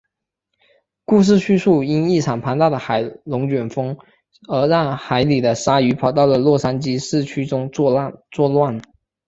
[1.05, 3.95] 故事叙述因一场庞大的海龙卷风
[4.49, 8.81] 而让海里的鲨鱼跑到了洛杉矶市区中作乱。